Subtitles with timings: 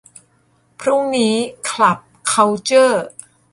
[0.79, 1.35] พรุ่งนี้
[1.69, 1.99] คลับ
[2.31, 3.05] คัลเจอร์